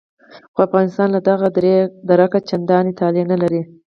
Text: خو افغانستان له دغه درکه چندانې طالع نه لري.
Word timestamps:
خو 0.53 0.59
افغانستان 0.67 1.07
له 1.15 1.19
دغه 1.29 1.47
درکه 2.09 2.39
چندانې 2.49 2.91
طالع 2.99 3.23
نه 3.31 3.37
لري. 3.41 3.61